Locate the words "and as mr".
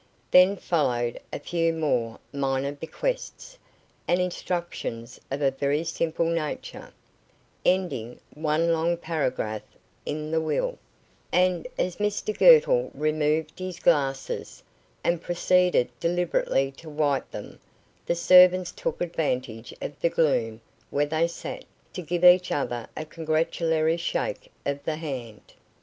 11.31-12.35